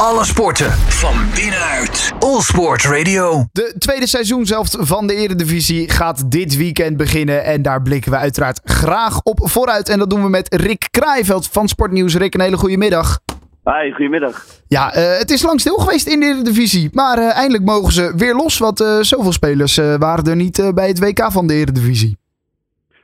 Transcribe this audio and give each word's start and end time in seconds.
Alle 0.00 0.24
sporten 0.24 0.70
van 0.72 1.14
binnenuit. 1.34 2.12
All 2.18 2.40
Sport 2.40 2.84
Radio. 2.84 3.44
De 3.52 3.74
tweede 3.78 4.06
seizoenshelft 4.06 4.76
van 4.80 5.06
de 5.06 5.14
Eredivisie 5.14 5.90
gaat 5.90 6.30
dit 6.30 6.56
weekend 6.56 6.96
beginnen. 6.96 7.44
En 7.44 7.62
daar 7.62 7.82
blikken 7.82 8.10
we 8.10 8.16
uiteraard 8.16 8.60
graag 8.64 9.20
op 9.22 9.38
vooruit. 9.42 9.88
En 9.88 9.98
dat 9.98 10.10
doen 10.10 10.22
we 10.22 10.28
met 10.28 10.54
Rick 10.54 10.88
Kraaiveld 10.90 11.48
van 11.48 11.68
Sportnieuws. 11.68 12.16
Rick, 12.16 12.34
een 12.34 12.40
hele 12.40 12.56
goede 12.56 12.76
middag. 12.76 13.20
Hi, 13.64 13.90
goedemiddag. 13.90 14.44
Ja, 14.68 14.92
eh, 14.92 15.18
het 15.18 15.30
is 15.30 15.42
lang 15.42 15.60
stil 15.60 15.76
geweest 15.76 16.06
in 16.06 16.20
de 16.20 16.26
Eredivisie. 16.26 16.90
Maar 16.92 17.18
eh, 17.18 17.36
eindelijk 17.36 17.64
mogen 17.64 17.92
ze 17.92 18.12
weer 18.16 18.34
los. 18.34 18.58
Want 18.58 18.80
eh, 18.80 19.00
zoveel 19.00 19.32
spelers 19.32 19.78
eh, 19.78 19.94
waren 19.98 20.24
er 20.24 20.36
niet 20.36 20.70
bij 20.74 20.88
het 20.88 20.98
WK 20.98 21.32
van 21.32 21.46
de 21.46 21.54
Eredivisie. 21.54 22.18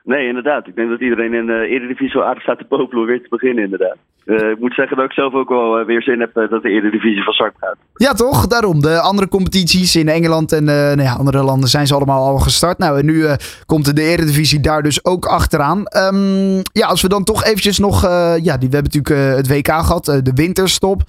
Nee, 0.05 0.29
inderdaad. 0.29 0.67
Ik 0.67 0.75
denk 0.75 0.89
dat 0.89 1.01
iedereen 1.01 1.35
in 1.35 1.47
de 1.47 1.67
Eredivisie 1.67 2.19
wel 2.19 2.29
aardig 2.29 2.43
staat 2.43 2.59
te 2.59 2.65
popelen 2.65 3.07
weer 3.07 3.23
te 3.23 3.29
beginnen, 3.29 3.65
inderdaad. 3.65 3.97
Eh, 4.25 4.51
ik 4.51 4.59
moet 4.59 4.75
zeggen 4.75 4.97
dat 4.97 5.07
ik 5.07 5.13
zelf 5.13 5.35
ook 5.35 5.49
wel 5.49 5.79
eh, 5.79 5.87
weer 5.87 6.03
zin 6.03 6.21
heb 6.21 6.37
eh, 6.37 6.51
dat 6.51 6.63
de 6.63 6.69
Eredivisie 6.69 7.23
van 7.23 7.33
start 7.33 7.55
gaat. 7.61 7.77
Ja, 7.95 8.13
toch? 8.13 8.47
Daarom. 8.47 8.81
De 8.81 9.01
andere 9.01 9.29
competities 9.29 9.97
in 9.97 10.09
Engeland 10.09 10.53
en 10.53 10.65
nou 10.65 11.03
ja, 11.03 11.13
andere 11.13 11.43
landen 11.43 11.69
zijn 11.69 11.87
ze 11.87 11.95
allemaal 11.95 12.27
al 12.27 12.39
gestart. 12.39 12.79
Nou, 12.79 12.99
en 12.99 13.05
nu 13.05 13.25
komt 13.67 13.97
de 13.97 14.03
Eredivisie 14.03 14.61
daar 14.61 14.83
dus 14.83 15.05
ook 15.05 15.27
achteraan. 15.27 15.87
Ehm, 15.87 16.57
ja, 16.57 16.87
als 16.87 17.03
we 17.03 17.09
dan 17.09 17.25
toch 17.25 17.45
eventjes 17.45 17.79
nog... 17.79 18.03
ja, 18.43 18.57
die, 18.57 18.69
we 18.69 18.75
hebben 18.77 18.93
natuurlijk 18.93 19.37
het 19.37 19.49
WK 19.49 19.69
gehad, 19.69 20.09
eh, 20.09 20.17
de 20.23 20.33
winterstop. 20.35 21.03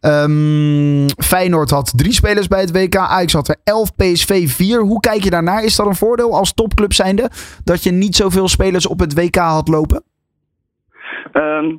Ehm, 0.00 1.08
Feyenoord 1.24 1.70
had 1.70 1.98
drie 1.98 2.12
spelers 2.12 2.48
bij 2.48 2.60
het 2.60 2.72
WK. 2.72 2.96
Ajax 2.96 3.32
had 3.32 3.48
er 3.48 3.56
elf, 3.64 3.94
PSV 3.94 4.48
vier. 4.48 4.80
Hoe 4.80 5.00
kijk 5.00 5.24
je 5.24 5.30
daarnaar? 5.30 5.64
Is 5.64 5.76
dat 5.76 5.86
een 5.86 5.94
voordeel 5.94 6.34
als 6.34 6.54
topclub 6.54 6.92
zijnde? 6.92 7.30
Dat 7.64 7.82
je 7.82 7.90
niet 7.90 8.16
zoveel 8.16 8.48
spelers 8.48 8.86
op 8.86 8.98
het 8.98 9.14
WK 9.14 9.36
had 9.36 9.68
lopen? 9.68 10.02
Ehm, 11.32 11.76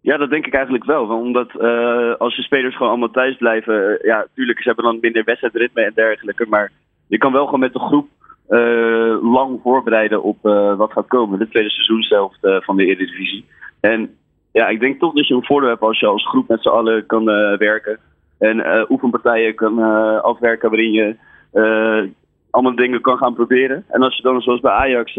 ja, 0.00 0.16
dat 0.16 0.30
denk 0.30 0.46
ik 0.46 0.54
eigenlijk 0.54 0.84
wel. 0.84 1.06
Omdat 1.06 1.60
eh, 1.60 2.14
als 2.18 2.36
je 2.36 2.42
spelers 2.42 2.76
gewoon 2.76 2.88
allemaal 2.88 3.10
thuis 3.10 3.36
blijven... 3.36 3.98
eh, 3.98 4.04
ja, 4.06 4.18
natuurlijk, 4.18 4.58
ze 4.58 4.66
hebben 4.66 4.84
dan 4.84 4.98
minder 5.00 5.24
wedstrijdritme 5.24 5.82
en 5.82 5.92
dergelijke. 5.94 6.46
Maar 6.48 6.72
je 7.06 7.18
kan 7.18 7.32
wel 7.32 7.44
gewoon 7.44 7.60
met 7.60 7.72
de 7.72 7.78
groep 7.78 8.08
eh, 8.48 9.32
lang 9.32 9.60
voorbereiden 9.62 10.22
op 10.22 10.38
wat 10.76 10.92
gaat 10.92 11.08
komen. 11.08 11.38
De 11.38 11.48
tweede 11.48 11.70
seizoenshelft 11.70 12.38
van 12.40 12.76
de 12.76 12.84
Eredivisie. 12.84 13.44
En 13.80 14.16
ja, 14.52 14.68
ik 14.68 14.80
denk 14.80 15.00
toch 15.00 15.14
dat 15.14 15.26
je 15.28 15.34
een 15.34 15.44
voordeel 15.44 15.68
hebt 15.68 15.82
als 15.82 16.00
je 16.00 16.06
als 16.06 16.28
groep 16.28 16.48
met 16.48 16.62
z'n 16.62 16.68
allen 16.68 17.06
kan 17.06 17.28
eh, 17.30 17.58
werken. 17.58 17.98
En 18.38 18.60
eh, 18.60 18.90
oefenpartijen 18.90 19.54
kan 19.54 19.78
eh, 19.78 20.20
afwerken 20.20 20.70
waarin 20.70 20.92
je 20.92 21.16
allemaal 22.50 22.74
dingen 22.74 23.00
kan 23.00 23.16
gaan 23.16 23.34
proberen. 23.34 23.84
En 23.88 24.02
als 24.02 24.16
je 24.16 24.22
dan 24.22 24.40
zoals 24.40 24.60
bij 24.60 24.72
Ajax 24.72 25.18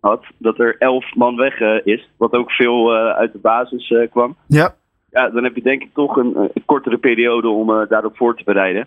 had, 0.00 0.24
dat 0.38 0.58
er 0.58 0.76
elf 0.78 1.14
man 1.14 1.36
weg 1.36 1.60
is, 1.84 2.08
wat 2.16 2.32
ook 2.32 2.50
veel 2.50 2.94
uit 2.94 3.32
de 3.32 3.38
basis 3.38 3.94
kwam. 4.10 4.36
Ja. 4.46 4.74
Ja, 5.10 5.28
dan 5.28 5.44
heb 5.44 5.54
je 5.54 5.62
denk 5.62 5.82
ik 5.82 5.90
toch 5.94 6.16
een, 6.16 6.36
een 6.36 6.64
kortere 6.64 6.98
periode 6.98 7.48
om 7.48 7.86
daarop 7.88 8.16
voor 8.16 8.36
te 8.36 8.44
bereiden. 8.44 8.86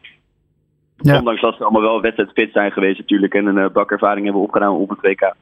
Ja. 0.98 1.18
Ondanks 1.18 1.42
dat 1.42 1.56
ze 1.56 1.64
allemaal 1.64 1.82
wel 1.82 2.02
wedstrijdfit 2.02 2.52
zijn 2.52 2.72
geweest 2.72 3.00
natuurlijk 3.00 3.34
en 3.34 3.46
een 3.46 3.72
bakervaring 3.72 4.24
hebben 4.26 4.44
opgedaan 4.44 4.76
op 4.76 4.90
het 4.90 5.02
WK. 5.02 5.34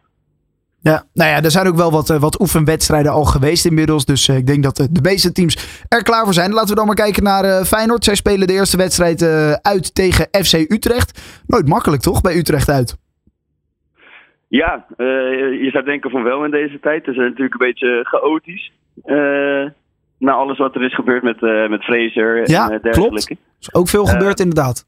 Ja, 0.89 1.03
nou 1.13 1.29
ja, 1.29 1.41
er 1.41 1.51
zijn 1.51 1.67
ook 1.67 1.75
wel 1.75 1.91
wat, 1.91 2.09
eh, 2.09 2.19
wat 2.19 2.39
oefenwedstrijden 2.39 3.11
al 3.11 3.23
geweest 3.23 3.65
inmiddels. 3.65 4.05
Dus 4.05 4.27
eh, 4.27 4.37
ik 4.37 4.47
denk 4.47 4.63
dat 4.63 4.79
eh, 4.79 4.85
de 4.91 5.01
meeste 5.01 5.31
teams 5.31 5.83
er 5.87 6.03
klaar 6.03 6.23
voor 6.23 6.33
zijn. 6.33 6.53
Laten 6.53 6.69
we 6.69 6.75
dan 6.75 6.85
maar 6.85 6.95
kijken 6.95 7.23
naar 7.23 7.65
Feyenoord. 7.65 8.03
Zij 8.03 8.15
spelen 8.15 8.47
de 8.47 8.53
eerste 8.53 8.77
wedstrijd 8.77 9.23
uit 9.61 9.95
tegen 9.95 10.27
FC 10.31 10.53
Utrecht. 10.53 11.41
Nooit 11.47 11.67
makkelijk 11.67 12.01
toch, 12.01 12.21
bij 12.21 12.37
Utrecht 12.37 12.69
uit? 12.69 12.97
Ja, 14.47 14.85
je 15.63 15.69
zou 15.71 15.83
denken 15.83 16.09
van 16.09 16.23
wel 16.23 16.45
in 16.45 16.51
deze 16.51 16.79
tijd. 16.79 17.05
Het 17.05 17.15
is 17.15 17.21
natuurlijk 17.21 17.53
een 17.53 17.67
beetje 17.67 17.99
chaotisch. 18.03 18.71
na 20.17 20.31
alles 20.31 20.57
wat 20.57 20.75
er 20.75 20.83
is 20.83 20.95
gebeurd 20.95 21.23
met, 21.23 21.43
eh 21.43 21.69
met 21.69 21.83
Fraser 21.83 22.49
Ja, 22.49 22.69
en 22.69 22.73
eh, 22.73 22.81
klopt. 22.81 22.95
dergelijke. 22.95 23.33
Er 23.33 23.57
is 23.59 23.73
ook 23.73 23.87
veel 23.87 24.05
gebeurd 24.05 24.39
inderdaad. 24.39 24.85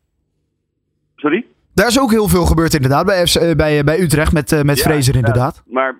Sorry? 1.15 1.45
Daar 1.79 1.87
is 1.87 1.99
ook 1.99 2.11
heel 2.11 2.27
veel 2.27 2.45
gebeurd 2.45 2.73
inderdaad 2.73 3.05
bij, 3.05 3.27
FC, 3.27 3.35
eh, 3.35 3.55
bij, 3.55 3.77
eh, 3.77 3.83
bij 3.83 3.99
Utrecht 3.99 4.33
met, 4.33 4.51
eh, 4.51 4.61
met 4.61 4.77
Ja, 4.77 4.83
Fraser 4.83 5.15
inderdaad. 5.15 5.63
Maar 5.65 5.95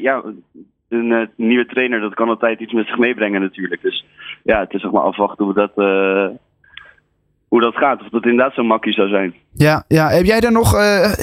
ja, 0.00 0.22
een 0.88 1.30
nieuwe 1.36 1.66
trainer, 1.66 2.00
dat 2.00 2.14
kan 2.14 2.28
altijd 2.28 2.60
iets 2.60 2.72
met 2.72 2.86
zich 2.86 2.98
meebrengen 2.98 3.40
natuurlijk. 3.40 3.82
Dus 3.82 4.06
ja, 4.42 4.60
het 4.60 4.72
is 4.72 4.82
nog 4.82 4.92
maar 4.92 5.02
afwachten 5.02 5.44
hoe 5.44 5.54
dat, 5.54 5.72
hoe 7.48 7.60
dat 7.60 7.74
gaat. 7.74 8.00
Of 8.00 8.08
dat 8.08 8.24
inderdaad 8.24 8.54
zo 8.54 8.62
makkelijk 8.62 8.98
zou 8.98 9.08
zijn. 9.08 9.34
Ja, 9.52 9.84
ja, 9.88 10.08
heb 10.08 10.24
jij 10.24 10.40
daar 10.40 10.52
nog 10.52 10.72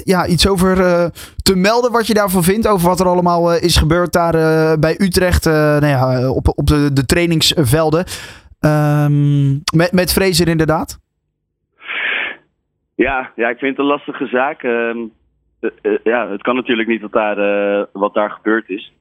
ja, 0.03 0.27
iets 0.27 0.47
over 0.47 0.75
te 1.43 1.55
melden 1.55 1.91
wat 1.91 2.07
je 2.07 2.13
daarvan 2.13 2.43
vindt? 2.43 2.67
Over 2.67 2.87
wat 2.87 2.99
er 2.99 3.07
allemaal 3.07 3.53
is 3.53 3.77
gebeurd 3.77 4.13
daar 4.13 4.33
bij 4.79 4.95
Utrecht 4.97 5.45
nou 5.45 5.85
ja, 5.85 6.31
op, 6.31 6.47
op 6.55 6.67
de, 6.67 6.93
de 6.93 7.05
trainingsvelden? 7.05 8.05
Ehm, 8.59 9.51
met, 9.75 9.91
met 9.91 10.11
Fraser 10.11 10.47
inderdaad? 10.47 10.99
Ja, 12.95 13.31
ja, 13.35 13.49
ik 13.49 13.57
vind 13.57 13.77
het 13.77 13.79
een 13.79 13.91
lastige 13.91 14.27
zaak. 14.27 14.63
Ehm, 14.63 14.97
eh, 15.61 15.69
eh, 15.81 15.99
ja, 16.03 16.29
het 16.29 16.41
kan 16.41 16.55
natuurlijk 16.55 16.87
niet 16.87 17.01
wat 17.01 17.11
daar, 17.11 17.37
eh, 17.37 17.85
wat 17.93 18.13
daar 18.13 18.31
gebeurd 18.31 18.69
is. 18.69 18.93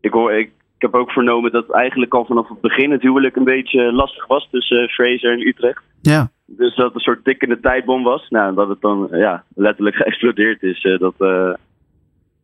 Ik, 0.00 0.12
hoor, 0.12 0.32
ik, 0.32 0.46
ik 0.46 0.82
heb 0.82 0.94
ook 0.94 1.10
vernomen 1.10 1.52
dat 1.52 1.70
eigenlijk 1.70 2.14
al 2.14 2.24
vanaf 2.24 2.48
het 2.48 2.60
begin 2.60 2.90
het 2.90 3.02
huwelijk 3.02 3.36
een 3.36 3.44
beetje 3.44 3.92
lastig 3.92 4.26
was 4.26 4.48
tussen 4.50 4.88
Fraser 4.88 5.32
en 5.32 5.46
Utrecht. 5.46 5.82
Ja. 6.00 6.30
Dus 6.46 6.74
dat 6.74 6.86
het 6.86 6.94
een 6.94 7.00
soort 7.00 7.24
tikkende 7.24 7.60
tijdbom 7.60 8.02
was. 8.02 8.28
Nou, 8.28 8.54
dat 8.54 8.68
het 8.68 8.80
dan 8.80 9.08
ja, 9.10 9.44
letterlijk 9.54 9.96
geëxplodeerd 10.02 10.62
is. 10.62 10.82
dat, 10.98 11.14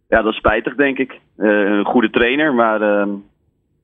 ja, 0.09 0.23
dat 0.23 0.33
is 0.33 0.37
spijtig, 0.37 0.75
denk 0.75 0.99
ik. 0.99 1.21
Een 1.37 1.85
goede 1.85 2.11
trainer, 2.11 2.55
maar 2.55 2.83
ehm, 2.83 3.11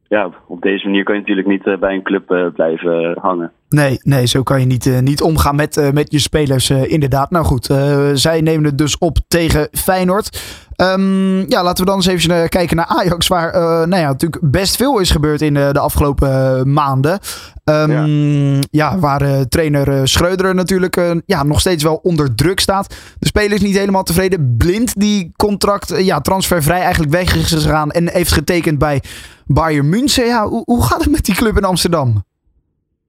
ja, 0.09 0.31
op 0.47 0.63
deze 0.63 0.87
manier 0.87 1.05
kan 1.05 1.15
je 1.15 1.21
natuurlijk 1.21 1.49
niet 1.49 1.81
bij 1.81 1.95
een 1.95 2.03
club 2.03 2.53
blijven 2.55 3.19
hangen. 3.21 3.53
Nee, 3.73 4.01
nee, 4.03 4.27
zo 4.27 4.43
kan 4.43 4.61
je 4.61 4.67
niet, 4.67 4.87
eh, 4.87 4.99
niet 4.99 5.23
omgaan 5.23 5.57
met, 5.57 5.77
eh, 5.77 5.91
met 5.91 6.13
je 6.13 6.19
spelers, 6.19 6.71
eh, 6.71 6.91
inderdaad. 6.91 7.31
Nou 7.31 7.45
goed, 7.45 7.71
zij 8.15 8.41
nemen 8.41 8.65
het 8.65 8.79
dus 8.79 8.99
op 8.99 9.19
tegen 9.29 9.69
Feyenoord. 9.73 10.41
Ehm, 10.77 11.51
ja, 11.51 11.63
laten 11.63 11.85
we 11.85 11.91
dan 11.91 11.97
eens 11.97 12.07
even 12.07 12.49
kijken 12.49 12.77
naar 12.77 12.87
Ajax, 12.87 13.27
waar 13.27 13.53
nou 13.89 14.03
ja, 14.03 14.09
natuurlijk 14.09 14.51
best 14.51 14.77
veel 14.77 14.99
is 14.99 15.11
gebeurd 15.11 15.43
in 15.43 15.55
de 15.55 15.79
afgelopen 15.79 16.73
maanden. 16.73 17.19
Ehm, 17.65 18.61
ja. 18.71 18.99
waar 18.99 19.49
trainer 19.49 20.09
Schreuder 20.09 20.55
natuurlijk 20.55 21.23
ja, 21.27 21.43
nog 21.43 21.61
steeds 21.61 21.83
wel 21.83 22.01
onder 22.03 22.35
druk 22.35 22.61
staat. 22.61 22.95
De 23.19 23.27
speler 23.27 23.53
is 23.53 23.61
niet 23.61 23.79
helemaal 23.79 24.03
tevreden. 24.03 24.55
Blind, 24.57 25.01
die 25.01 25.33
contract 25.37 25.95
ja, 25.97 26.21
transfervrij 26.21 26.81
eigenlijk 26.81 27.13
weg 27.13 27.35
is 27.35 27.53
gegaan 27.53 27.91
en 27.91 28.11
heeft 28.11 28.33
getekend 28.33 28.79
bij 28.79 29.03
Bayern 29.47 29.89
München. 29.89 30.27
Ja, 30.27 30.49
hoe, 30.49 30.63
hoe 30.65 30.85
gaat 30.85 31.01
het 31.01 31.11
met 31.11 31.25
die 31.25 31.35
club 31.35 31.57
in 31.57 31.65
Amsterdam? 31.65 32.25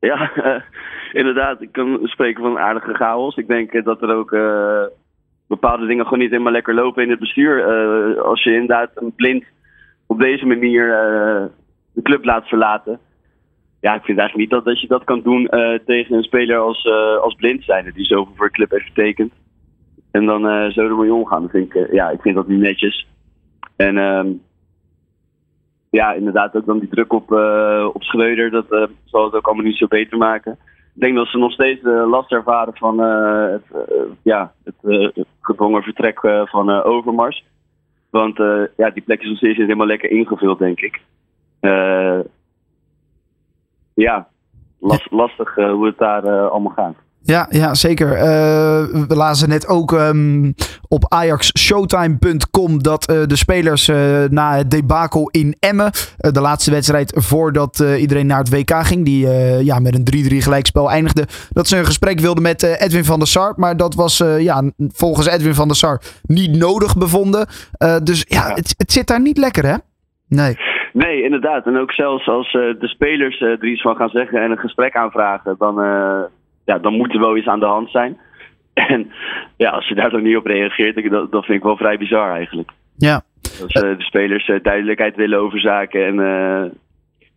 Ja, 0.03 0.31
eh, 0.35 0.61
inderdaad. 1.11 1.61
Ik 1.61 1.71
kan 1.71 1.99
spreken 2.03 2.41
van 2.43 2.51
een 2.51 2.63
aardige 2.63 2.93
chaos. 2.93 3.35
Ik 3.35 3.47
denk 3.47 3.71
eh, 3.71 3.83
dat 3.83 4.01
er 4.01 4.15
ook 4.15 4.31
eh, 4.31 4.83
bepaalde 5.47 5.85
dingen 5.85 6.03
gewoon 6.03 6.19
niet 6.19 6.31
helemaal 6.31 6.51
lekker 6.51 6.73
lopen 6.73 7.03
in 7.03 7.09
het 7.09 7.19
bestuur. 7.19 7.65
Als 8.23 8.43
je 8.43 8.53
inderdaad 8.53 8.91
een 8.95 9.13
blind 9.15 9.43
op 10.07 10.19
deze 10.19 10.45
manier 10.45 10.87
de 11.93 12.01
club 12.01 12.25
laat 12.25 12.47
verlaten. 12.47 12.99
Ja, 13.81 13.95
ik 13.95 14.03
vind 14.03 14.17
eigenlijk 14.17 14.49
niet 14.49 14.49
dat, 14.49 14.65
dat 14.65 14.81
je 14.81 14.87
dat 14.87 15.03
kan 15.03 15.21
doen 15.21 15.47
tegen 15.85 16.15
een 16.15 16.23
speler 16.23 16.57
als, 16.57 16.87
als 17.21 17.35
blind 17.35 17.63
zijnde 17.63 17.93
die 17.93 18.05
zoveel 18.05 18.33
voor 18.35 18.45
de 18.45 18.53
club 18.53 18.71
heeft 18.71 18.85
getekend. 18.85 19.33
En 20.11 20.25
dan 20.25 20.71
zo 20.71 20.81
ermee 20.81 21.13
omgaan. 21.13 21.41
Dat 21.41 21.51
vind 21.51 21.75
ik, 21.75 21.91
ja, 21.91 22.09
ik 22.09 22.21
vind 22.21 22.35
dat 22.35 22.47
niet 22.47 22.59
netjes. 22.59 23.07
En 23.75 23.97
ehm, 23.97 24.27
ja, 25.99 26.13
inderdaad 26.13 26.55
ook 26.55 26.65
dan 26.65 26.79
die 26.79 26.89
druk 26.89 27.13
op, 27.13 27.31
eh, 27.31 27.89
op 27.93 28.03
Schreuder. 28.03 28.51
Dat 28.51 28.71
eh, 28.71 28.83
zal 29.05 29.23
het 29.23 29.33
ook 29.33 29.45
allemaal 29.45 29.65
niet 29.65 29.77
zo 29.77 29.87
beter 29.87 30.17
maken. 30.17 30.57
Ik 30.95 31.01
denk 31.01 31.15
dat 31.15 31.27
ze 31.27 31.37
nog 31.37 31.51
steeds 31.51 31.81
de 31.81 31.89
last 31.89 32.31
ervaren 32.31 32.75
van 32.75 32.99
het, 32.99 33.63
ja, 34.21 34.53
het, 34.63 34.75
gedwongen 35.41 35.83
vertrek 35.83 36.19
van 36.49 36.69
Overmars. 36.69 37.45
Want 38.09 38.37
ja, 38.77 38.89
die 38.89 39.03
plek 39.03 39.21
is 39.21 39.27
nog 39.27 39.37
steeds 39.37 39.57
helemaal 39.57 39.87
lekker 39.87 40.09
ingevuld, 40.09 40.59
denk 40.59 40.79
ik. 40.79 41.01
Ja, 43.93 44.27
las- 44.79 45.07
lastig 45.09 45.55
hoe 45.55 45.85
het 45.85 45.97
daar 45.97 46.49
allemaal 46.49 46.73
gaat. 46.73 47.02
Ja, 47.25 47.47
ja 47.49 47.73
zeker. 47.73 48.13
Eh, 48.13 48.83
we 49.07 49.15
lazen 49.15 49.49
net 49.49 49.67
ook 49.67 49.93
ehm, 49.93 50.51
op 50.87 51.05
ajaxshowtime.com 51.07 52.83
dat 52.83 53.07
eh, 53.07 53.23
de 53.25 53.35
spelers 53.35 53.87
eh, 53.87 54.23
na 54.29 54.55
het 54.55 54.71
debakel 54.71 55.29
in 55.29 55.55
Emmen, 55.59 55.91
de 56.17 56.41
laatste 56.41 56.71
wedstrijd 56.71 57.13
voordat 57.15 57.79
eh, 57.79 58.01
iedereen 58.01 58.25
naar 58.25 58.39
het 58.39 58.49
WK 58.49 58.73
ging, 58.85 59.05
die 59.05 59.27
eh, 59.27 59.61
ja, 59.61 59.79
met 59.79 59.95
een 60.13 60.31
3-3 60.33 60.37
gelijkspel 60.37 60.91
eindigde, 60.91 61.25
dat 61.49 61.67
ze 61.67 61.77
een 61.77 61.85
gesprek 61.85 62.19
wilden 62.19 62.43
met 62.43 62.63
Edwin 62.63 63.03
van 63.05 63.19
der 63.19 63.27
Sar. 63.27 63.53
Maar 63.55 63.77
dat 63.77 63.95
was 63.95 64.19
eh, 64.19 64.39
ja, 64.39 64.63
volgens 64.77 65.27
Edwin 65.27 65.53
van 65.53 65.67
der 65.67 65.77
Sar 65.77 66.01
niet 66.23 66.57
nodig 66.57 66.97
bevonden. 66.97 67.47
Eh, 67.77 67.97
dus 68.03 68.25
ja, 68.27 68.47
Ja. 68.47 68.53
Het, 68.53 68.73
het 68.77 68.91
zit 68.91 69.07
daar 69.07 69.21
niet 69.21 69.37
lekker, 69.37 69.65
hè? 69.65 69.75
Nee. 70.27 70.57
Nee, 70.93 71.23
inderdaad. 71.23 71.65
En 71.65 71.77
ook 71.77 71.91
zelfs 71.91 72.27
als 72.27 72.53
eh, 72.53 72.61
de 72.79 72.87
spelers 72.87 73.41
eh, 73.41 73.47
er 73.49 73.65
iets 73.65 73.81
van 73.81 73.95
gaan 73.95 74.09
zeggen 74.09 74.41
en 74.41 74.51
een 74.51 74.57
gesprek 74.57 74.95
aanvragen, 74.95 75.55
dan, 75.57 75.81
eh, 75.81 76.21
ja, 76.65 76.77
dan 76.79 76.93
moet 76.93 77.13
er 77.13 77.19
wel 77.19 77.37
iets 77.37 77.47
aan 77.47 77.59
de 77.59 77.65
hand 77.65 77.89
zijn. 77.89 78.17
En 78.73 79.11
ja, 79.57 79.69
als 79.69 79.87
je 79.87 79.95
daar 79.95 80.09
dan 80.09 80.23
niet 80.23 80.37
op 80.37 80.45
reageert, 80.45 80.95
dan- 80.95 81.09
dat, 81.09 81.31
dat 81.31 81.45
vind 81.45 81.57
ik 81.57 81.63
wel 81.63 81.77
vrij 81.77 81.97
bizar 81.97 82.31
eigenlijk. 82.31 82.71
Ja. 82.97 83.21
Als 83.61 83.71
eh, 83.71 83.81
de 83.97 84.03
spelers 84.03 84.47
eh, 84.49 84.63
duidelijkheid 84.63 85.15
willen 85.15 85.39
over 85.39 85.59
zaken 85.59 86.05
en 86.05 86.19
eh, 86.19 86.71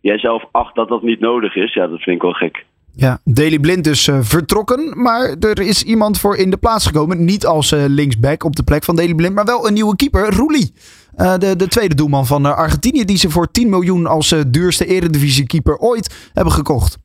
jij 0.01 0.19
zelf 0.19 0.43
acht 0.51 0.75
dat 0.75 0.89
dat 0.89 1.01
niet 1.01 1.19
nodig 1.19 1.55
is, 1.55 1.73
ja, 1.73 1.87
dat 1.87 2.01
vind 2.01 2.15
ik 2.15 2.21
wel 2.21 2.31
gek. 2.31 2.65
Ja, 2.91 3.19
Daily 3.23 3.59
Blind 3.59 3.83
dus 3.83 4.07
uh, 4.07 4.19
vertrokken, 4.21 5.01
maar 5.01 5.35
er 5.39 5.59
is 5.59 5.83
iemand 5.83 6.19
voor 6.19 6.37
in 6.37 6.49
de 6.49 6.57
plaats 6.57 6.85
gekomen. 6.85 7.25
Niet 7.25 7.45
als 7.45 7.71
uh, 7.71 7.83
linksback 7.87 8.43
op 8.43 8.55
de 8.55 8.63
plek 8.63 8.83
van 8.83 8.95
Daily 8.95 9.13
Blind, 9.15 9.35
maar 9.35 9.45
wel 9.45 9.67
een 9.67 9.73
nieuwe 9.73 9.95
keeper, 9.95 10.33
Roelie. 10.33 10.73
Uh, 11.17 11.37
de, 11.37 11.55
de 11.55 11.67
tweede 11.67 11.95
doelman 11.95 12.25
van 12.25 12.45
Argentinië, 12.45 13.05
die 13.05 13.17
ze 13.17 13.29
voor 13.29 13.51
10 13.51 13.69
miljoen 13.69 14.05
als 14.05 14.35
duurste 14.47 14.85
eredivisie-keeper 14.85 15.77
ooit 15.77 16.29
hebben 16.33 16.53
gekocht. 16.53 16.97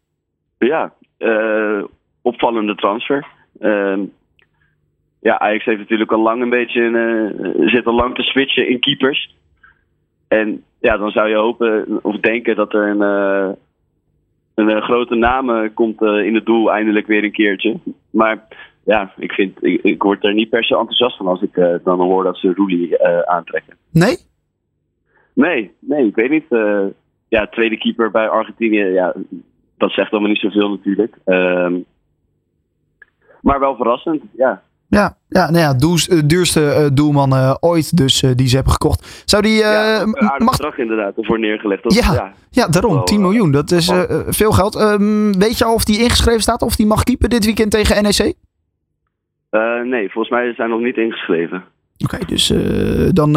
Ja, 0.58 0.92
opvallende 2.22 2.74
transfer. 2.74 3.26
Ehm, 3.60 4.00
ja, 5.20 5.38
Ajax 5.38 5.64
heeft 5.64 5.78
natuurlijk 5.78 6.12
al 6.12 6.22
lang 6.22 6.42
een 6.42 6.50
beetje 6.50 6.82
een, 6.82 7.68
zit 7.68 7.86
al 7.86 7.94
lang 7.94 8.14
te 8.14 8.22
switchen 8.22 8.68
in 8.68 8.80
keepers. 8.80 9.34
En 10.28 10.64
ja, 10.80 10.96
dan 10.96 11.10
zou 11.10 11.28
je 11.28 11.34
hopen 11.34 11.98
of 12.02 12.16
denken 12.16 12.56
dat 12.56 12.74
er 12.74 12.88
een 12.88 13.56
een 14.54 14.70
uh, 14.70 14.82
grote 14.82 15.14
naam 15.14 15.74
komt 15.74 16.02
in 16.02 16.34
het 16.34 16.46
doel 16.46 16.72
eindelijk 16.72 17.06
weer 17.06 17.24
een 17.24 17.32
keertje. 17.32 17.78
Maar 18.10 18.46
ja, 18.84 19.12
ik, 19.16 19.32
vind, 19.32 19.64
ik, 19.64 19.82
ik 19.82 20.02
word 20.02 20.24
er 20.24 20.34
niet 20.34 20.50
per 20.50 20.64
se 20.64 20.76
enthousiast 20.76 21.16
van 21.16 21.26
als 21.26 21.42
ik 21.42 21.80
dan 21.84 22.00
hoor 22.00 22.24
dat 22.24 22.36
ze 22.36 22.52
Roelie 22.54 23.02
aantrekken. 23.28 23.76
Nee? 23.90 24.16
Nee, 25.34 25.70
nee, 25.78 26.06
ik 26.06 26.14
weet 26.14 26.30
niet. 26.30 26.46
ja, 27.28 27.46
tweede 27.46 27.78
keeper 27.78 28.10
bij 28.10 28.28
Argentinië, 28.28 28.84
ja, 28.84 29.14
dat 29.76 29.90
zegt 29.90 30.12
allemaal 30.12 30.30
niet 30.30 30.40
zoveel 30.40 30.70
natuurlijk. 30.70 31.16
Ehm, 31.24 31.74
maar 33.42 33.60
wel 33.60 33.76
verrassend, 33.76 34.22
ja. 34.36 34.62
Ja, 34.98 35.16
ja, 35.28 35.50
nou 35.50 35.58
ja, 35.58 35.74
uh, 36.14 36.20
duurste 36.26 36.60
uh, 36.60 36.86
doelman 36.92 37.32
uh, 37.32 37.54
ooit, 37.60 37.96
dus 37.96 38.20
die 38.20 38.48
ze 38.48 38.54
hebben 38.54 38.72
gekocht. 38.72 39.22
Zou 39.24 39.42
die. 39.42 39.56
ja, 39.56 40.00
een 40.00 40.44
mag... 40.44 40.56
bedrag 40.56 40.78
inderdaad 40.78 41.16
ervoor 41.16 41.38
neergelegd. 41.38 41.82
Dat, 41.82 41.94
ja, 41.94 42.12
ja, 42.12 42.32
ja, 42.50 42.68
daarom, 42.68 42.94
wel, 42.94 43.04
10 43.04 43.20
miljoen. 43.20 43.50
Dat 43.50 43.70
is 43.70 43.92
veel 44.26 44.52
geld. 44.52 44.80
Um, 44.80 45.38
weet 45.38 45.58
je 45.58 45.64
al 45.64 45.74
of 45.74 45.84
die 45.84 46.02
ingeschreven 46.02 46.40
staat 46.40 46.62
of 46.62 46.76
die 46.76 46.86
mag 46.86 47.02
keepen 47.02 47.30
dit 47.30 47.44
weekend 47.44 47.70
tegen 47.70 48.02
NEC? 48.02 48.34
nee, 49.84 50.10
volgens 50.10 50.34
mij 50.34 50.54
zijn 50.54 50.70
nog 50.70 50.80
niet 50.80 50.96
ingeschreven. 50.96 51.64
Oké, 51.98 52.14
okay, 52.14 52.26
dus 52.26 52.52
dan 53.12 53.30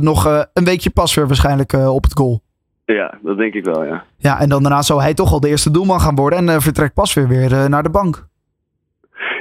nog 0.00 0.46
een 0.52 0.64
weekje 0.64 0.90
pas 0.90 1.14
weer 1.14 1.26
waarschijnlijk 1.26 1.72
op 1.72 2.02
het 2.02 2.18
goal. 2.18 2.40
Ja, 2.84 3.18
dat 3.22 3.36
denk 3.36 3.54
ik 3.54 3.64
wel, 3.64 3.84
ja. 3.84 4.04
Ja, 4.16 4.40
en 4.40 4.48
dan 4.48 4.62
daarna 4.62 4.82
zou 4.82 5.00
hij 5.00 5.14
toch 5.14 5.32
al 5.32 5.40
de 5.40 5.48
eerste 5.48 5.70
doelman 5.70 6.00
gaan 6.00 6.14
worden 6.14 6.48
en 6.48 6.62
vertrekt 6.62 6.94
pas 6.94 7.14
weer, 7.14 7.28
weer 7.28 7.68
naar 7.68 7.82
de 7.82 7.90
bank. 7.90 8.30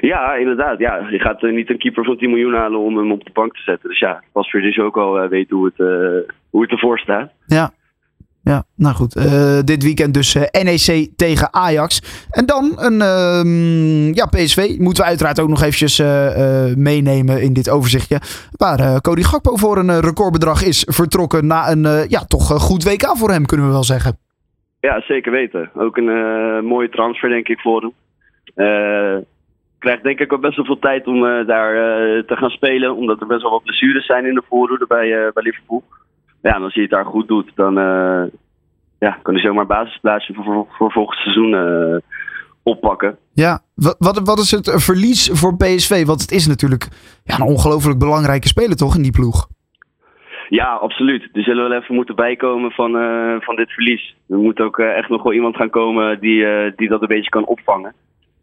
Ja, 0.01 0.36
inderdaad. 0.36 0.80
Ja, 0.80 1.07
je 1.09 1.19
gaat 1.19 1.44
uh, 1.44 1.53
niet 1.53 1.69
een 1.69 1.77
keeper 1.77 2.03
van 2.03 2.18
10 2.18 2.30
miljoen 2.30 2.53
halen 2.53 2.80
om 2.80 2.98
hem 2.98 3.12
op 3.12 3.25
de 3.25 3.31
bank 3.33 3.53
te 3.53 3.62
zetten. 3.62 3.89
Dus 3.89 4.00
ja, 4.00 4.24
Pasveer 4.31 4.68
is 4.68 4.80
ook 4.80 4.98
al 4.98 5.24
uh, 5.24 5.30
weet 5.30 5.50
hoe 5.50 5.65
het, 5.65 5.77
uh, 5.77 6.33
hoe 6.50 6.62
het 6.62 6.71
ervoor 6.71 7.00
staat. 7.00 7.31
Ja, 7.45 7.71
ja, 8.44 8.63
nou 8.75 8.95
goed. 8.95 9.13
dit 9.65 9.83
weekend 9.83 10.13
dus 10.13 10.33
NEC 10.33 11.07
tegen 11.15 11.53
Ajax. 11.53 12.25
En 12.31 12.45
dan 12.45 12.74
een 12.75 12.94
uh, 12.94 14.13
ja, 14.13 14.25
PSV. 14.25 14.77
Moeten 14.77 15.03
we 15.03 15.09
uiteraard 15.09 15.39
ook 15.39 15.50
nog 15.50 15.62
eventjes 15.62 15.98
meenemen 16.77 17.42
in 17.42 17.54
dit 17.54 17.69
overzichtje. 17.69 18.19
Waar 18.57 19.01
Cody 19.01 19.21
Gakpo 19.21 19.56
voor 19.56 19.77
een 19.77 20.00
recordbedrag 20.00 20.63
is 20.63 20.88
vertrokken 20.89 21.47
na 21.47 21.71
een 21.71 22.06
ja, 22.07 22.19
toch 22.27 22.47
goed 22.47 22.83
WK 22.83 23.18
voor 23.18 23.30
hem, 23.30 23.45
kunnen 23.45 23.65
we 23.65 23.71
wel 23.71 23.83
zeggen. 23.83 24.18
Ja, 24.80 25.01
zeker 25.01 25.31
weten. 25.31 25.69
Ook 25.75 25.97
een 25.97 26.65
mooie 26.65 26.89
transfer 26.89 27.30
denk 27.30 27.47
ik 27.47 27.59
voor 27.59 27.81
hem 27.81 27.94
krijgt 29.81 30.04
denk 30.04 30.19
ik 30.19 30.33
ook 30.33 30.42
best 30.42 30.56
wel 30.56 30.66
veel 30.66 30.80
tijd 30.80 31.07
om 31.07 31.24
uh, 31.24 31.48
daar 31.48 31.74
uh, 31.74 32.24
te 32.24 32.36
gaan 32.36 32.50
spelen. 32.50 32.95
Omdat 32.95 33.22
er 33.22 33.28
best 33.28 33.42
wel 33.42 33.51
wat 33.51 33.63
blessures 33.63 34.06
zijn 34.06 34.25
in 34.25 34.33
de 34.33 34.44
voorhoede 34.50 34.86
bij, 34.88 35.07
uh, 35.07 35.31
bij 35.33 35.44
Liverpool. 35.44 35.83
Ja, 36.42 36.56
en 36.56 36.62
als 36.62 36.74
hij 36.74 36.83
het 36.83 36.92
daar 36.92 37.06
goed 37.06 37.28
doet, 37.28 37.51
dan 37.56 37.74
ja, 39.00 39.18
kan 39.22 39.33
hij 39.33 39.44
zomaar 39.44 39.66
basisplaatsje 39.66 40.33
voor, 40.33 40.68
voor, 40.69 40.92
volgend 40.92 41.19
seizoen 41.19 42.01
oppakken. 42.63 43.18
Ja, 43.33 43.60
wat, 43.75 43.95
wat, 44.00 44.22
wat 44.24 44.39
is 44.39 44.51
het 44.51 44.83
verlies 44.83 45.30
voor 45.33 45.57
PSV? 45.57 46.06
Want 46.06 46.22
het 46.22 46.31
is 46.31 46.48
natuurlijk 46.48 46.88
ja, 47.24 47.36
een 47.36 47.51
ongelooflijk 47.54 48.00
belangrijke 48.00 48.48
speler 48.48 48.75
toch 48.75 48.95
in 48.95 49.01
die 49.01 49.12
ploeg? 49.12 49.48
Ja, 50.50 50.74
absoluut. 50.74 51.30
Er 51.33 51.44
zullen 51.44 51.69
wel 51.69 51.80
even 51.80 51.95
moeten 51.95 52.16
bijkomen 52.16 52.72
van, 52.72 52.92
van 53.42 53.56
dit 53.56 53.72
verlies. 53.72 54.16
Er 54.30 54.38
moet 54.38 54.60
ook 54.60 54.80
echt 54.80 55.10
nog 55.10 55.24
wel 55.24 55.33
iemand 55.33 55.56
gaan 55.56 55.69
komen 55.69 56.19
die, 56.19 56.45
die 56.75 56.89
dat 56.89 57.01
een 57.01 57.07
beetje 57.07 57.30
kan 57.30 57.45
opvangen. 57.45 57.94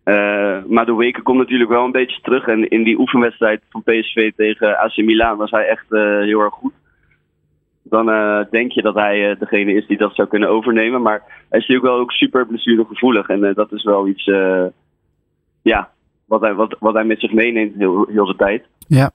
Uh, 0.08 0.64
maar 0.66 0.86
de 0.86 0.94
weken 0.94 1.22
komt 1.22 1.38
natuurlijk 1.38 1.70
wel 1.70 1.84
een 1.84 1.92
beetje 1.92 2.20
terug. 2.20 2.46
En 2.46 2.68
in 2.68 2.82
die 2.82 2.98
oefenwedstrijd 2.98 3.62
van 3.70 3.82
PSV 3.82 4.32
tegen 4.36 4.78
AC 4.78 4.96
Milan 4.96 5.36
was 5.36 5.50
hij 5.50 5.66
echt 5.66 5.84
uh, 5.90 6.20
heel 6.20 6.40
erg 6.40 6.54
goed. 6.54 6.72
Dan 7.82 8.08
uh, 8.08 8.40
denk 8.50 8.72
je 8.72 8.82
dat 8.82 8.94
hij 8.94 9.36
degene 9.38 9.72
is 9.72 9.86
die 9.86 9.96
dat 9.96 10.14
zou 10.14 10.28
kunnen 10.28 10.48
overnemen. 10.48 11.02
Maar 11.02 11.22
hij 11.24 11.58
is 11.58 11.66
natuurlijk 11.66 11.86
wel 11.86 11.98
ook 11.98 12.12
super 12.12 12.46
blessuregevoelig. 12.46 13.28
En 13.28 13.52
dat 13.54 13.72
is 13.72 13.84
wel 13.84 14.08
iets 14.08 14.24
ja, 15.62 15.90
wat, 16.26 16.40
hij, 16.40 16.54
wat, 16.54 16.76
wat 16.78 16.94
hij 16.94 17.04
met 17.04 17.20
zich 17.20 17.32
meeneemt 17.32 17.74
heel, 17.78 18.06
heel 18.10 18.26
de 18.26 18.36
tijd. 18.36 18.64
Ja. 18.86 19.10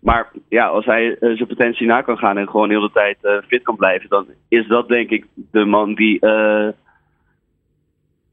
maar 0.00 0.30
ja, 0.48 0.66
als 0.66 0.84
hij 0.84 1.16
zijn 1.20 1.46
potentie 1.46 1.86
na 1.86 2.02
kan 2.02 2.18
gaan 2.18 2.38
en 2.38 2.48
gewoon 2.48 2.70
heel 2.70 2.80
de 2.80 2.90
tijd 2.92 3.18
fit 3.46 3.62
kan 3.62 3.76
blijven, 3.76 4.08
dan 4.08 4.26
is 4.48 4.66
dat 4.66 4.88
denk 4.88 5.10
ik 5.10 5.26
de 5.50 5.64
man 5.64 5.94
die 5.94 6.18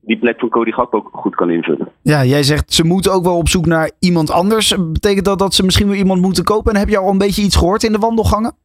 die 0.05 0.17
plek 0.17 0.39
van 0.39 0.49
Cody 0.49 0.71
Gakpo 0.71 0.97
ook 0.97 1.09
goed 1.11 1.35
kan 1.35 1.49
invullen. 1.49 1.87
Ja, 2.01 2.23
jij 2.23 2.43
zegt 2.43 2.73
ze 2.73 2.85
moeten 2.85 3.13
ook 3.13 3.23
wel 3.23 3.37
op 3.37 3.47
zoek 3.47 3.65
naar 3.65 3.91
iemand 3.99 4.31
anders. 4.31 4.75
Betekent 4.91 5.25
dat 5.25 5.39
dat 5.39 5.53
ze 5.53 5.63
misschien 5.63 5.87
weer 5.87 5.97
iemand 5.97 6.21
moeten 6.21 6.43
kopen? 6.43 6.73
En 6.73 6.79
heb 6.79 6.89
je 6.89 6.97
al 6.97 7.09
een 7.09 7.17
beetje 7.17 7.43
iets 7.43 7.55
gehoord 7.55 7.83
in 7.83 7.91
de 7.91 7.97
wandelgangen? 7.97 8.55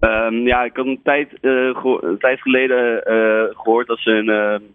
Um, 0.00 0.46
ja, 0.46 0.64
ik 0.64 0.76
had 0.76 0.86
een 0.86 1.00
tijd, 1.02 1.28
uh, 1.40 1.76
een 2.00 2.18
tijd 2.18 2.40
geleden 2.40 3.02
uh, 3.10 3.56
gehoord 3.56 3.86
dat 3.86 3.98
ze 3.98 4.10
een, 4.10 4.28
uh, 4.28 4.68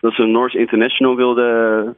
dat 0.00 0.12
ze 0.12 0.22
een 0.22 0.30
Norse 0.30 0.58
International 0.58 1.16
wilden 1.16 1.96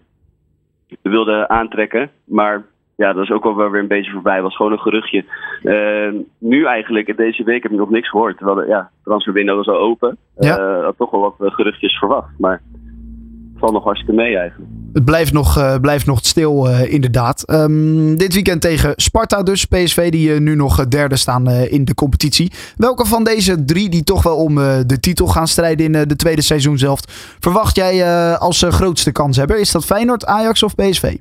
wilde 1.03 1.49
aantrekken. 1.49 2.11
Maar 2.25 2.65
ja, 3.01 3.13
dat 3.13 3.23
is 3.23 3.31
ook 3.31 3.45
wel 3.45 3.71
weer 3.71 3.81
een 3.81 3.87
beetje 3.89 4.11
voorbij. 4.11 4.43
was 4.43 4.57
gewoon 4.57 4.73
een 4.73 4.79
geruchtje. 4.79 5.25
Uh, 5.63 6.21
nu 6.39 6.65
eigenlijk, 6.67 7.17
deze 7.17 7.45
week 7.45 7.63
heb 7.63 7.73
ik 7.73 7.79
nog 7.79 7.91
niks 7.91 8.11
gehoord. 8.11 8.37
Terwijl 8.37 8.57
de 8.57 8.67
ja, 8.67 8.91
transferwindow 9.05 9.57
was 9.57 9.69
al 9.69 9.79
open. 9.79 10.17
Ja. 10.39 10.59
Uh, 10.59 10.85
had 10.85 10.97
toch 10.97 11.11
wel 11.11 11.21
wat 11.21 11.35
eh, 11.39 11.55
geruchtjes 11.55 11.99
verwacht. 11.99 12.29
Maar 12.39 12.63
het 12.73 13.59
valt 13.59 13.73
nog 13.73 13.85
hartstikke 13.85 14.15
mee 14.15 14.37
eigenlijk. 14.37 14.71
Het 14.93 15.05
blijft 15.05 15.33
nog, 15.33 15.59
uh, 15.59 15.77
blijft 15.77 16.07
nog 16.07 16.19
stil, 16.23 16.69
inderdaad. 16.69 17.53
Um, 17.53 18.17
dit 18.17 18.35
weekend 18.35 18.61
tegen 18.61 18.93
Sparta 18.97 19.43
dus. 19.43 19.65
PSV 19.65 20.11
die 20.11 20.41
nu 20.41 20.55
nog 20.55 20.89
derde 20.89 21.17
staan 21.17 21.51
in 21.51 21.85
de 21.85 21.95
competitie. 21.95 22.53
Welke 22.77 23.07
van 23.07 23.25
deze 23.25 23.65
drie 23.65 23.89
die 23.89 24.05
toch 24.05 24.23
wel 24.23 24.37
om 24.37 24.55
de 24.87 25.01
titel 25.01 25.27
gaan 25.27 25.49
strijden 25.49 25.95
in 25.95 26.09
de 26.09 26.17
tweede 26.17 26.43
seizoen 26.43 26.79
zelf... 26.79 27.01
verwacht 27.39 27.77
jij 27.77 28.05
als 28.37 28.65
grootste 28.69 29.13
kanshebber? 29.13 29.59
Is 29.59 29.73
dat 29.73 29.85
Feyenoord, 29.85 30.27
Ajax 30.27 30.63
of 30.63 30.75
PSV? 30.75 31.17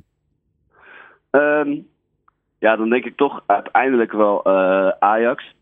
Um, 1.30 1.86
ja, 2.58 2.76
dan 2.76 2.88
denk 2.88 3.04
ik 3.04 3.16
toch 3.16 3.42
uiteindelijk 3.46 4.12
wel 4.12 4.42
uh, 4.46 4.88
Ajax. 4.98 5.54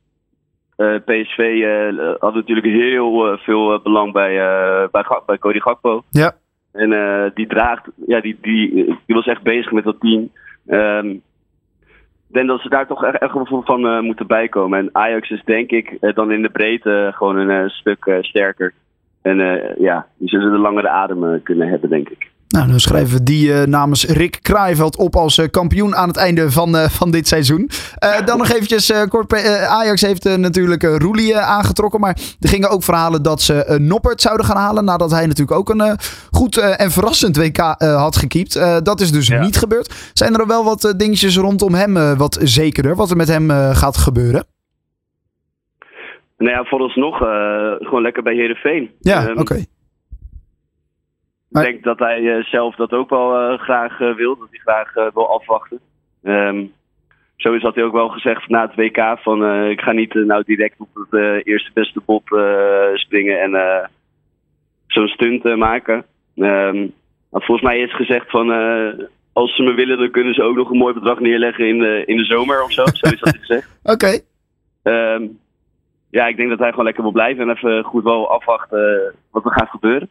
Uh, 0.76 0.94
PSV 1.04 1.38
uh, 1.38 2.14
had 2.18 2.34
natuurlijk 2.34 2.66
heel 2.66 3.38
veel 3.38 3.80
belang 3.82 4.12
bij, 4.12 4.36
bij, 4.90 5.04
bij 5.26 5.38
Cody 5.38 5.60
Gakpo. 5.60 6.02
Ja. 6.10 6.34
En 6.72 7.32
die 7.34 7.46
draagt, 7.46 7.88
ja, 8.06 8.20
die, 8.20 8.38
die, 8.40 8.74
die 9.06 9.16
was 9.16 9.26
echt 9.26 9.42
bezig 9.42 9.72
met 9.72 9.84
dat 9.84 10.00
team. 10.00 10.30
Um, 10.66 11.10
ik 12.28 12.34
denk 12.34 12.48
dat 12.48 12.60
ze 12.60 12.68
daar 12.68 12.86
toch 12.86 13.04
echt, 13.04 13.18
echt 13.18 13.32
van 13.64 14.04
moeten 14.04 14.26
bijkomen. 14.26 14.78
En 14.78 14.88
Ajax 14.92 15.30
is 15.30 15.42
denk 15.44 15.70
ik 15.70 16.14
dan 16.14 16.32
in 16.32 16.42
de 16.42 16.50
breedte 16.50 17.10
gewoon 17.14 17.36
een 17.36 17.70
stuk 17.70 18.18
sterker. 18.20 18.74
En 19.22 19.36
ja, 19.78 20.06
die 20.16 20.28
zullen 20.28 20.52
de 20.52 20.58
langere 20.58 20.88
adem 20.88 21.42
kunnen 21.42 21.68
hebben, 21.68 21.90
denk 21.90 22.08
ik. 22.08 22.30
Nou, 22.58 22.70
dan 22.70 22.80
schrijven 22.80 23.16
we 23.16 23.22
die 23.22 23.48
uh, 23.48 23.62
namens 23.62 24.04
Rick 24.06 24.38
Kraaiveld 24.42 24.96
op 24.96 25.16
als 25.16 25.38
uh, 25.38 25.46
kampioen 25.50 25.96
aan 25.96 26.08
het 26.08 26.16
einde 26.16 26.50
van, 26.50 26.74
uh, 26.74 26.84
van 26.84 27.10
dit 27.10 27.28
seizoen. 27.28 27.70
dan 28.24 28.38
nog 28.38 28.48
eventjes 28.50 28.92
kort. 29.08 29.46
Ajax 29.68 30.02
heeft 30.02 30.36
natuurlijk 30.36 30.82
Roelie 30.82 31.36
aangetrokken. 31.36 32.00
Maar 32.00 32.18
er 32.40 32.48
gingen 32.48 32.70
ook 32.70 32.82
verhalen 32.82 33.22
dat 33.22 33.42
ze 33.42 33.78
Noppert 33.80 34.20
zouden 34.20 34.46
gaan 34.46 34.56
halen. 34.56 34.84
Nadat 34.84 35.10
hij 35.10 35.26
natuurlijk 35.26 35.58
ook 35.58 35.68
een 35.68 35.96
goed 36.30 36.56
en 36.56 36.90
verrassend 36.90 37.36
WK 37.36 37.58
had 37.78 38.16
gekiept. 38.16 38.84
dat 38.84 39.00
is 39.00 39.12
dus 39.12 39.28
niet 39.28 39.56
gebeurd. 39.56 40.10
Zijn 40.12 40.34
er 40.34 40.46
wel 40.46 40.64
wat 40.64 40.94
dingetjes 40.96 41.36
rondom 41.36 41.74
hem 41.74 42.16
wat 42.16 42.38
zekerder? 42.42 42.96
Wat 42.96 43.10
er 43.10 43.16
met 43.16 43.28
hem 43.28 43.50
gaat 43.72 43.96
gebeuren? 43.96 44.44
Nou 46.38 46.50
ja, 46.50 46.64
vooralsnog 46.64 47.16
gewoon 47.78 48.02
lekker 48.02 48.22
bij 48.22 48.34
Heerenveen. 48.34 48.90
Ja, 49.00 49.28
um, 49.28 49.38
oké. 49.38 49.64
Ik 51.50 51.60
denk 51.60 51.82
dat 51.82 51.98
hij 51.98 52.36
eh, 52.36 52.44
zelf 52.44 52.74
dat 52.74 52.92
ook 52.92 53.10
wel 53.10 53.52
uh, 53.52 53.58
graag 53.58 54.00
uh, 54.00 54.14
wil. 54.14 54.36
Dat 54.38 54.48
hij 54.50 54.58
graag 54.58 55.12
wil 55.14 55.28
afwachten. 55.28 55.80
Um, 56.22 56.72
zo 57.36 57.52
is 57.52 57.62
dat 57.62 57.74
hij 57.74 57.84
ook 57.84 57.92
wel 57.92 58.08
gezegd 58.08 58.48
na 58.48 58.66
het 58.66 58.74
WK 58.74 59.18
van 59.22 59.64
ik 59.70 59.80
ga 59.80 59.92
niet 59.92 60.14
nou 60.14 60.42
direct 60.46 60.74
op 60.78 60.88
het 60.94 61.44
eerste 61.46 61.70
beste 61.74 62.00
bob 62.06 62.28
springen 62.94 63.40
en 63.40 63.90
zo'n 64.86 65.08
stunt 65.08 65.56
maken. 65.56 66.04
Um, 66.36 66.94
volgens 67.30 67.62
mij 67.62 67.80
is 67.80 67.94
gezegd 67.94 68.30
van 68.30 68.50
als 69.32 69.56
ze 69.56 69.62
me 69.62 69.74
willen 69.74 69.98
dan 69.98 70.10
kunnen 70.10 70.34
ze 70.34 70.42
ook 70.42 70.56
nog 70.56 70.70
een 70.70 70.78
mooi 70.78 70.94
bedrag 70.94 71.20
neerleggen 71.20 71.68
in 71.68 71.78
de, 71.78 72.02
in 72.06 72.16
de 72.16 72.24
zomer 72.24 72.62
of 72.62 72.72
zo. 72.72 72.84
Zo 72.92 73.06
is 73.06 73.20
dat 73.20 73.36
gezegd. 73.44 73.78
Oké. 73.82 74.20
Okay. 74.82 75.14
Um, 75.14 75.38
ja, 76.10 76.26
ik 76.26 76.36
denk 76.36 76.48
dat 76.48 76.58
hij 76.58 76.70
gewoon 76.70 76.84
lekker 76.84 77.02
wil 77.02 77.12
blijven 77.12 77.48
en 77.48 77.56
even 77.56 77.84
goed 77.84 78.02
wel 78.02 78.30
afwachten 78.30 79.14
wat 79.30 79.44
er 79.44 79.52
gaat 79.52 79.70
gebeuren. 79.70 80.08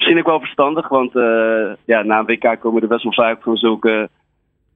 Misschien 0.00 0.18
ook 0.18 0.26
wel 0.26 0.40
verstandig, 0.40 0.88
want 0.88 1.12
ja, 1.84 2.02
na 2.02 2.18
een 2.18 2.26
WK 2.26 2.60
komen 2.60 2.82
er 2.82 2.88
best 2.88 3.02
wel 3.02 3.12
vaak 3.12 3.42
van 3.42 3.56
zulke 3.56 4.08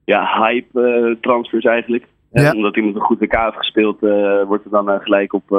ja, 0.04 0.42
hype 0.42 1.16
transfers 1.20 1.64
eigenlijk. 1.64 2.06
Ja. 2.32 2.52
omdat 2.52 2.76
iemand 2.76 2.94
een 2.94 3.00
goed 3.00 3.18
WK 3.18 3.36
heeft 3.36 3.56
gespeeld, 3.56 4.00
wordt 4.46 4.64
er 4.64 4.70
dan 4.70 5.00
gelijk 5.00 5.32
op, 5.32 5.50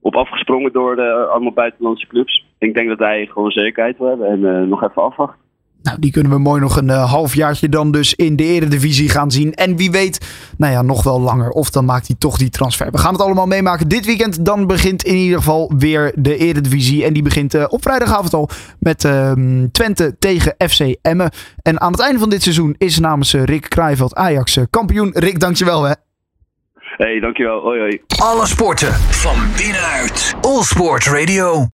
op 0.00 0.16
afgesprongen 0.16 0.72
door 0.72 0.96
de 0.96 1.26
allemaal 1.30 1.52
buitenlandse 1.52 2.06
clubs. 2.06 2.46
Ik 2.58 2.74
denk 2.74 2.88
dat 2.88 2.98
hij 2.98 3.26
gewoon 3.26 3.50
zekerheid 3.50 3.98
wil 3.98 4.08
hebben 4.08 4.28
en 4.28 4.68
nog 4.68 4.82
even 4.82 5.02
afwachten. 5.02 5.43
Nou, 5.84 5.98
die 5.98 6.10
kunnen 6.10 6.32
we 6.32 6.38
mooi 6.38 6.60
nog 6.60 6.76
een 6.76 6.88
uh, 6.88 7.10
halfjaartje 7.10 7.68
dan 7.68 7.90
dus 7.90 8.14
in 8.14 8.36
de 8.36 8.44
Eredivisie 8.44 9.08
gaan 9.08 9.30
zien. 9.30 9.54
En 9.54 9.76
wie 9.76 9.90
weet, 9.90 10.26
nou 10.56 10.72
ja, 10.72 10.82
nog 10.82 11.02
wel 11.02 11.20
langer. 11.20 11.50
Of 11.50 11.70
dan 11.70 11.84
maakt 11.84 12.06
hij 12.06 12.16
toch 12.18 12.38
die 12.38 12.50
transfer. 12.50 12.90
We 12.90 12.98
gaan 12.98 13.12
het 13.12 13.22
allemaal 13.22 13.46
meemaken 13.46 13.88
dit 13.88 14.06
weekend. 14.06 14.44
Dan 14.44 14.66
begint 14.66 15.02
in 15.02 15.14
ieder 15.14 15.38
geval 15.38 15.72
weer 15.78 16.12
de 16.14 16.36
Eredivisie. 16.36 17.04
En 17.04 17.12
die 17.12 17.22
begint 17.22 17.54
uh, 17.54 17.64
op 17.68 17.82
vrijdagavond 17.82 18.34
al 18.34 18.48
met 18.78 19.04
uh, 19.04 19.32
Twente 19.72 20.16
tegen 20.18 20.54
FC 20.68 20.96
Emmen. 21.02 21.30
En 21.62 21.80
aan 21.80 21.92
het 21.92 22.00
einde 22.00 22.18
van 22.18 22.30
dit 22.30 22.42
seizoen 22.42 22.74
is 22.78 22.98
namens 22.98 23.34
eh, 23.34 23.42
Rick 23.42 23.68
Krijveld 23.68 24.14
Ajax 24.14 24.58
kampioen. 24.70 25.10
Rick, 25.14 25.40
dankjewel 25.40 25.82
hè. 25.82 25.92
Hey, 26.96 27.20
dankjewel. 27.20 27.60
Hoi 27.60 27.78
hoi. 27.78 28.00
Alle 28.22 28.46
sporten 28.46 28.92
van 28.92 29.36
binnenuit. 29.56 30.34
All 30.40 30.62
Sport 30.62 31.06
Radio. 31.06 31.62